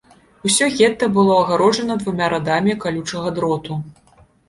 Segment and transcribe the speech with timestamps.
[0.49, 3.83] Усё гета было агароджана двумя радамі калючага дроту.